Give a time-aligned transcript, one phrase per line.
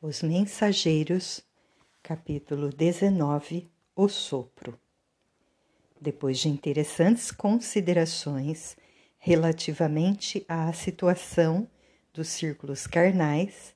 [0.00, 1.42] Os Mensageiros,
[2.04, 4.78] capítulo 19 O Sopro.
[6.00, 8.76] Depois de interessantes considerações
[9.18, 11.66] relativamente à situação
[12.14, 13.74] dos círculos carnais,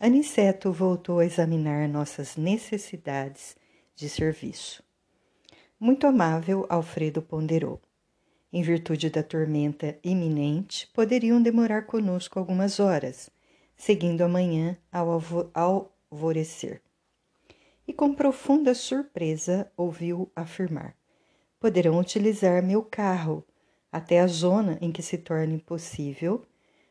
[0.00, 3.56] Aniceto voltou a examinar nossas necessidades
[3.94, 4.82] de serviço.
[5.78, 7.80] Muito amável, Alfredo ponderou.
[8.52, 13.30] Em virtude da tormenta iminente, poderiam demorar conosco algumas horas
[13.80, 15.10] seguindo amanhã ao
[15.54, 16.82] alvorecer.
[17.88, 20.94] E com profunda surpresa ouviu afirmar:
[21.58, 23.42] Poderão utilizar meu carro
[23.90, 26.44] até a zona em que se torne possível.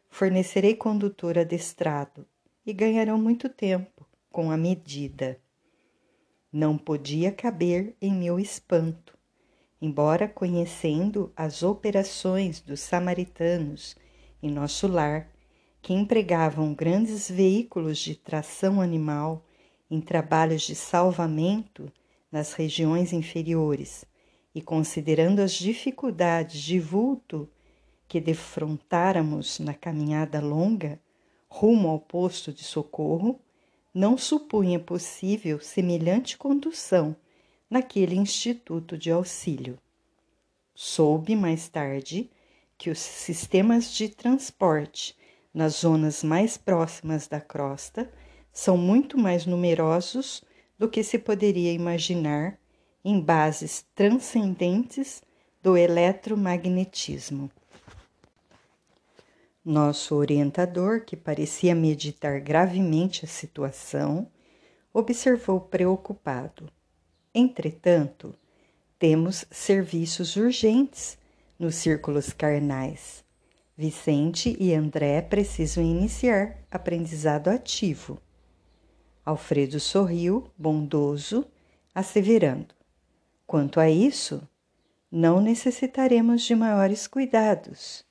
[0.10, 2.26] Fornecerei condutor adestrado
[2.66, 5.40] e ganharão muito tempo com a medida.
[6.52, 9.16] Não podia caber em meu espanto,
[9.80, 13.96] embora conhecendo as operações dos samaritanos
[14.42, 15.30] em nosso lar
[15.82, 19.46] que empregavam grandes veículos de tração animal
[19.90, 21.92] em trabalhos de salvamento
[22.32, 24.06] nas regiões inferiores
[24.54, 27.50] e considerando as dificuldades de vulto
[28.08, 31.00] que defrontáramos na caminhada longa
[31.48, 33.40] rumo ao posto de socorro,
[33.94, 37.16] não supunha possível semelhante condução
[37.70, 39.80] naquele instituto de auxílio.
[40.76, 42.30] Soube mais tarde
[42.78, 45.18] que os sistemas de transporte
[45.54, 48.12] nas zonas mais próximas da crosta
[48.52, 50.44] são muito mais numerosos
[50.78, 52.58] do que se poderia imaginar
[53.04, 55.22] em bases transcendentes
[55.62, 57.50] do eletromagnetismo.
[59.64, 64.28] Nosso orientador, que parecia meditar gravemente a situação,
[64.94, 66.72] observou preocupado.
[67.34, 68.34] Entretanto,
[68.98, 71.18] temos serviços urgentes
[71.58, 73.24] nos círculos carnais
[73.82, 78.22] Vicente e André precisam iniciar aprendizado ativo.
[79.26, 81.46] Alfredo sorriu, bondoso,
[81.96, 82.76] asseverando:
[83.48, 84.46] Quanto a isso,
[85.10, 88.04] não necessitaremos de maiores cuidados.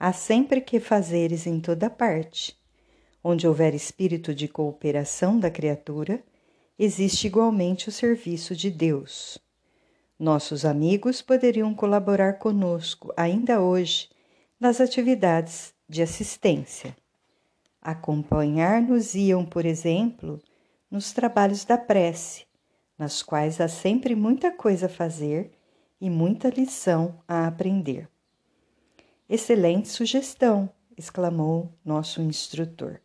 [0.00, 2.58] Há sempre que fazeres em toda parte.
[3.22, 6.24] Onde houver espírito de cooperação da criatura,
[6.76, 9.38] existe igualmente o serviço de Deus.
[10.18, 14.12] Nossos amigos poderiam colaborar conosco ainda hoje
[14.64, 16.96] nas atividades de assistência.
[17.82, 20.40] Acompanhar-nos-iam, por exemplo,
[20.90, 22.46] nos trabalhos da prece,
[22.96, 25.50] nas quais há sempre muita coisa a fazer
[26.00, 28.08] e muita lição a aprender.
[29.28, 30.70] Excelente sugestão!
[30.96, 33.02] exclamou nosso instrutor.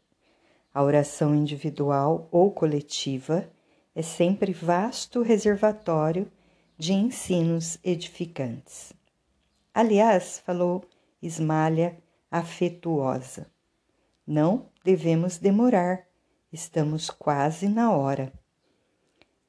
[0.73, 3.51] A oração individual ou coletiva
[3.93, 6.31] é sempre vasto reservatório
[6.77, 8.93] de ensinos edificantes.
[9.73, 10.85] Aliás, falou
[11.21, 11.97] esmalha
[12.29, 13.47] afetuosa.
[14.25, 16.05] Não devemos demorar,
[16.51, 18.31] estamos quase na hora.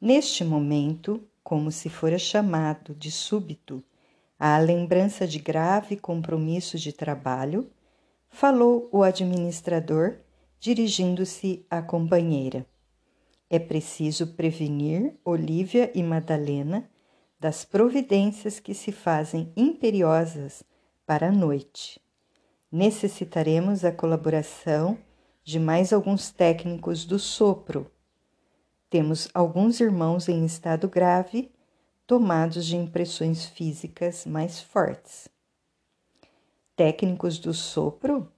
[0.01, 3.85] Neste momento, como se fora chamado de súbito
[4.39, 7.71] à lembrança de grave compromisso de trabalho,
[8.31, 10.17] falou o administrador,
[10.59, 12.67] dirigindo-se à companheira.
[13.51, 16.89] É preciso prevenir Olívia e Madalena
[17.39, 20.63] das providências que se fazem imperiosas
[21.11, 22.01] para a noite.
[22.71, 24.97] Necessitaremos a colaboração
[25.43, 27.91] de mais alguns técnicos do sopro.
[28.89, 31.51] Temos alguns irmãos em estado grave,
[32.07, 35.29] tomados de impressões físicas mais fortes.
[36.77, 38.31] Técnicos do sopro?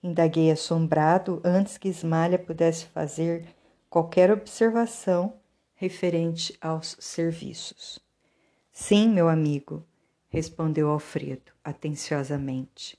[0.00, 3.44] Indaguei assombrado antes que Ismalha pudesse fazer
[3.88, 5.34] qualquer observação
[5.74, 7.98] referente aos serviços.
[8.70, 9.84] Sim, meu amigo,
[10.30, 12.96] respondeu Alfredo atenciosamente.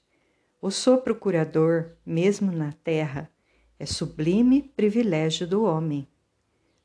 [0.61, 3.31] O sopro curador, mesmo na terra,
[3.79, 6.07] é sublime privilégio do homem.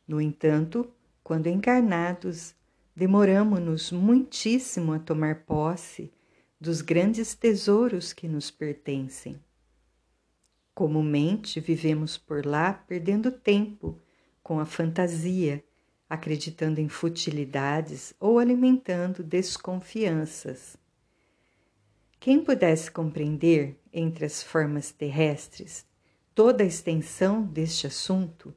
[0.09, 0.91] No entanto,
[1.23, 2.55] quando encarnados,
[2.95, 6.11] demoramo-nos muitíssimo a tomar posse
[6.59, 9.39] dos grandes tesouros que nos pertencem.
[10.73, 14.01] Comumente vivemos por lá perdendo tempo
[14.43, 15.63] com a fantasia
[16.09, 20.77] acreditando em futilidades ou alimentando desconfianças.
[22.19, 25.87] Quem pudesse compreender, entre as formas terrestres,
[26.35, 28.55] toda a extensão deste assunto,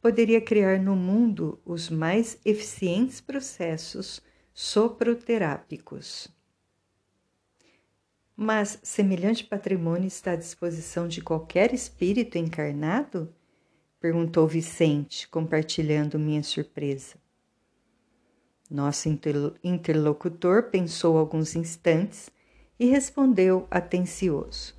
[0.00, 4.22] poderia criar no mundo os mais eficientes processos
[4.54, 6.28] soproterápicos.
[8.36, 13.34] Mas semelhante patrimônio está à disposição de qualquer espírito encarnado?
[14.00, 17.16] Perguntou Vicente, compartilhando minha surpresa.
[18.70, 19.08] Nosso
[19.62, 22.30] interlocutor pensou alguns instantes
[22.78, 24.74] e respondeu atencioso: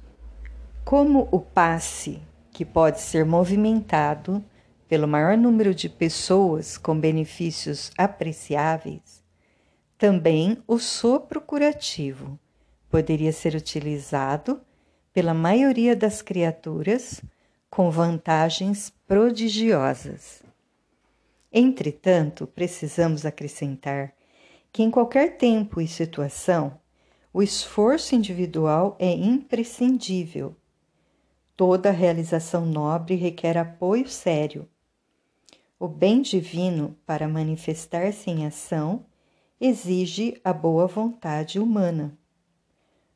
[0.83, 2.21] Como o passe,
[2.51, 4.43] que pode ser movimentado
[4.87, 9.23] pelo maior número de pessoas com benefícios apreciáveis,
[9.97, 12.39] também o sopro curativo
[12.89, 14.61] poderia ser utilizado
[15.13, 17.21] pela maioria das criaturas
[17.77, 20.41] com vantagens prodigiosas.
[21.53, 24.15] Entretanto, precisamos acrescentar
[24.73, 26.79] que em qualquer tempo e situação,
[27.31, 30.55] o esforço individual é imprescindível.
[31.55, 34.67] Toda realização nobre requer apoio sério.
[35.79, 39.05] O bem divino, para manifestar-se em ação,
[39.61, 42.17] exige a boa vontade humana.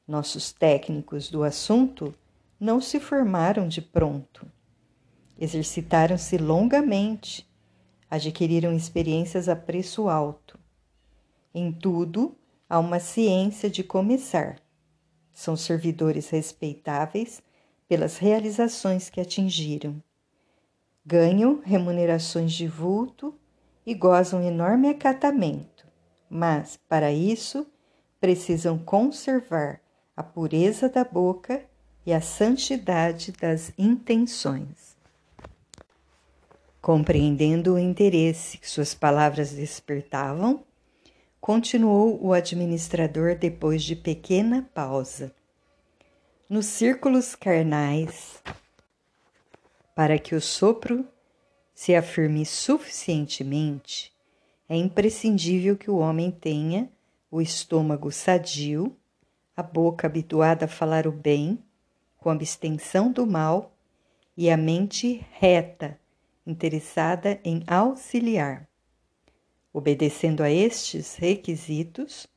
[0.08, 2.14] Nossos técnicos do assunto
[2.62, 4.46] não se formaram de pronto.
[5.36, 7.52] Exercitaram-se longamente,
[8.08, 10.60] adquiriram experiências a preço alto.
[11.56, 12.38] Em tudo,
[12.70, 14.62] há uma ciência de começar.
[15.34, 17.42] São servidores respeitáveis
[17.90, 20.00] pelas realizações que atingiram.
[21.04, 23.34] Ganham remunerações de vulto
[23.84, 25.88] e gozam enorme acatamento,
[26.30, 27.66] mas, para isso,
[28.20, 29.82] precisam conservar
[30.16, 31.71] a pureza da boca
[32.06, 34.98] e a santidade das intenções.
[36.82, 40.64] Compreendendo o interesse que suas palavras despertavam,
[41.40, 45.34] continuou o administrador depois de pequena pausa.
[46.50, 48.42] Nos círculos carnais,
[49.96, 51.06] para que o sopro
[51.74, 54.12] se afirme suficientemente,
[54.68, 56.90] é imprescindível que o homem tenha
[57.30, 58.96] o estômago sadio
[59.56, 61.64] a boca habituada a falar o bem,
[62.22, 63.76] com abstenção do mal,
[64.38, 66.00] e a mente reta,
[66.46, 68.70] interessada em auxiliar.
[69.74, 72.28] Obedecendo a estes requisitos,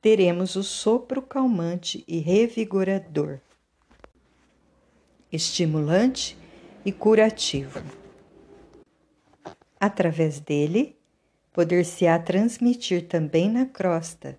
[0.00, 3.40] teremos o sopro calmante e revigorador,
[5.30, 6.36] estimulante
[6.82, 7.82] e curativo.
[9.78, 10.96] Através dele,
[11.52, 14.38] poder-se-á transmitir também na crosta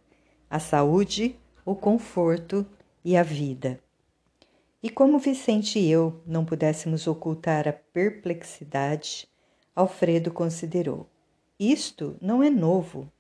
[0.50, 2.66] a saúde, o conforto
[3.06, 3.80] e a vida.
[4.84, 9.28] E como Vicente e eu não pudéssemos ocultar a perplexidade,
[9.76, 11.08] Alfredo considerou:
[11.60, 13.12] isto não é novo.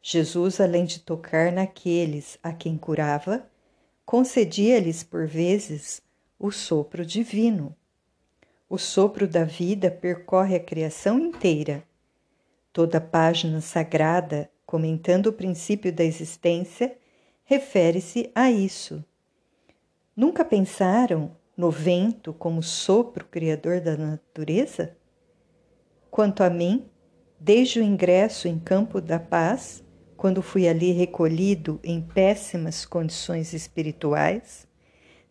[0.00, 3.46] Jesus, além de tocar naqueles a quem curava,
[4.06, 6.00] concedia-lhes por vezes
[6.38, 7.76] o sopro divino.
[8.68, 11.84] O sopro da vida percorre a criação inteira.
[12.72, 16.96] Toda página sagrada, comentando o princípio da existência,
[17.44, 19.04] refere-se a isso.
[20.16, 24.96] Nunca pensaram no vento como sopro criador da natureza?
[26.08, 26.88] Quanto a mim,
[27.40, 29.82] desde o ingresso em Campo da Paz,
[30.16, 34.68] quando fui ali recolhido em péssimas condições espirituais,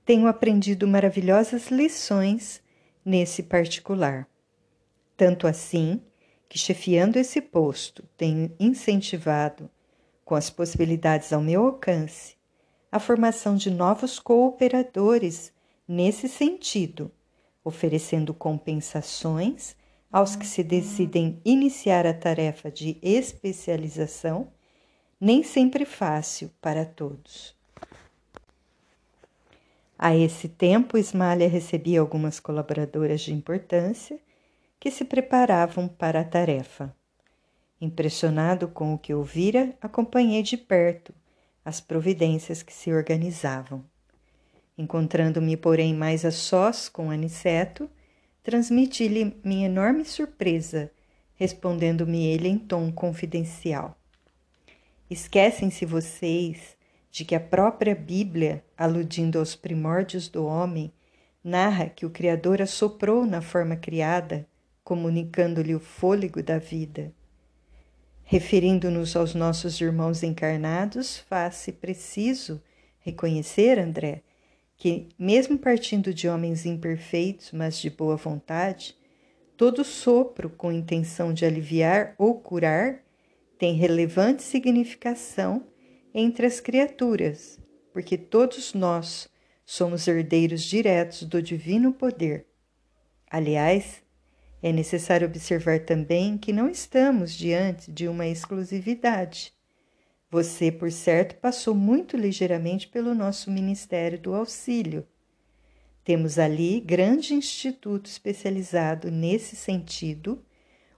[0.05, 2.61] tenho aprendido maravilhosas lições
[3.05, 4.27] nesse particular.
[5.15, 6.01] Tanto assim
[6.49, 9.69] que, chefiando esse posto, tenho incentivado
[10.25, 12.35] com as possibilidades ao meu alcance,
[12.93, 15.51] a formação de novos cooperadores
[15.87, 17.11] nesse sentido,
[17.63, 19.75] oferecendo compensações
[20.11, 24.47] aos que se decidem iniciar a tarefa de especialização,
[25.19, 27.55] nem sempre fácil para todos.
[29.97, 34.19] A esse tempo, Ismália recebia algumas colaboradoras de importância
[34.79, 36.95] que se preparavam para a tarefa.
[37.81, 41.11] Impressionado com o que ouvira, acompanhei de perto
[41.63, 43.83] as providências que se organizavam.
[44.77, 47.89] Encontrando-me, porém, mais a sós com Aniceto,
[48.41, 50.91] transmiti-lhe minha enorme surpresa,
[51.35, 53.97] respondendo-me ele em tom confidencial.
[55.09, 56.75] Esquecem-se vocês
[57.11, 60.91] de que a própria Bíblia, aludindo aos primórdios do homem,
[61.43, 64.47] narra que o Criador assoprou na forma criada,
[64.83, 67.13] comunicando-lhe o fôlego da vida.
[68.33, 72.59] Referindo-nos aos nossos irmãos encarnados, faz-se preciso
[72.99, 74.23] reconhecer, André,
[74.75, 78.97] que, mesmo partindo de homens imperfeitos, mas de boa vontade,
[79.55, 83.03] todo sopro com intenção de aliviar ou curar
[83.59, 85.67] tem relevante significação
[86.11, 87.59] entre as criaturas,
[87.93, 89.29] porque todos nós
[89.63, 92.47] somos herdeiros diretos do divino poder.
[93.29, 94.02] Aliás,
[94.63, 99.53] é necessário observar também que não estamos diante de uma exclusividade.
[100.31, 105.05] Você, por certo, passou muito ligeiramente pelo nosso Ministério do Auxílio.
[106.01, 110.41] Temos ali grande instituto especializado nesse sentido,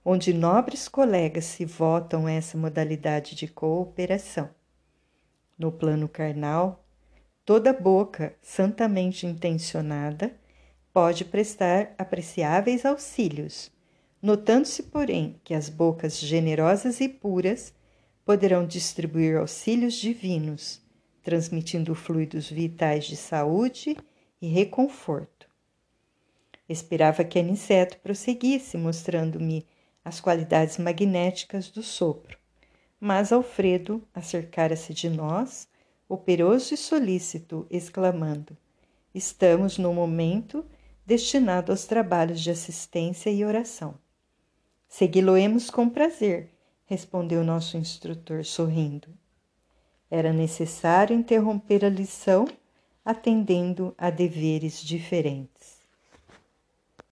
[0.04, 4.48] onde nobres colegas se votam essa modalidade de cooperação.
[5.58, 6.86] No plano carnal,
[7.44, 10.32] toda boca santamente intencionada
[10.96, 13.70] pode prestar apreciáveis auxílios.
[14.22, 17.74] Notando-se, porém, que as bocas generosas e puras
[18.24, 20.80] poderão distribuir auxílios divinos,
[21.22, 23.94] transmitindo fluidos vitais de saúde
[24.40, 25.46] e reconforto.
[26.66, 29.66] Esperava que Aniceto prosseguisse, mostrando-me
[30.02, 32.38] as qualidades magnéticas do sopro,
[32.98, 35.68] mas Alfredo acercara-se de nós,
[36.08, 38.56] operoso e solícito, exclamando:
[39.14, 40.64] Estamos no momento
[41.06, 43.94] destinado aos trabalhos de assistência e oração.
[44.88, 46.50] Segui-lo-emos com prazer,
[46.84, 49.08] respondeu nosso instrutor sorrindo.
[50.10, 52.46] Era necessário interromper a lição
[53.04, 55.75] atendendo a deveres diferentes.